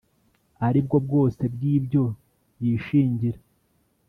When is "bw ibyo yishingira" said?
1.53-3.39